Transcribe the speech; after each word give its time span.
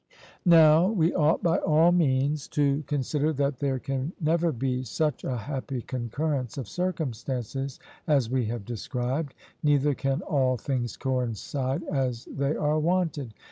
Now 0.47 0.87
we 0.87 1.13
ought 1.13 1.43
by 1.43 1.59
all 1.59 1.91
means 1.91 2.47
to 2.57 2.81
consider 2.87 3.31
that 3.33 3.59
there 3.59 3.77
can 3.77 4.13
never 4.19 4.51
be 4.51 4.81
such 4.81 5.23
a 5.23 5.37
happy 5.37 5.83
concurrence 5.83 6.57
of 6.57 6.67
circumstances 6.67 7.79
as 8.07 8.27
we 8.27 8.45
have 8.47 8.65
described; 8.65 9.35
neither 9.61 9.93
can 9.93 10.23
all 10.23 10.57
things 10.57 10.97
coincide 10.97 11.83
as 11.83 12.25
they 12.25 12.55
are 12.55 12.79
wanted. 12.79 13.35